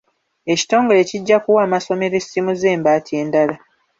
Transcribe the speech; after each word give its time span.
Ekitongole 0.53 1.01
kijja 1.09 1.37
kuwa 1.43 1.61
amasomero 1.67 2.15
essimu 2.21 2.51
z'embaati 2.61 3.11
endala. 3.21 3.55